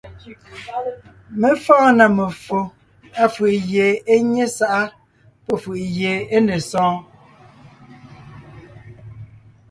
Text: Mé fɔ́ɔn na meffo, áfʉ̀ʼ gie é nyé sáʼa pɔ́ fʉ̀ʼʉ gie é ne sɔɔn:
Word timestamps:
Mé 1.39 1.49
fɔ́ɔn 1.63 1.91
na 1.97 2.05
meffo, 2.17 2.59
áfʉ̀ʼ 3.23 3.55
gie 3.67 3.87
é 4.13 4.15
nyé 4.31 4.45
sáʼa 4.57 4.81
pɔ́ 5.45 5.55
fʉ̀ʼʉ 5.63 5.81
gie 5.95 6.13
é 6.35 6.37
ne 6.47 6.55
sɔɔn: 6.69 6.97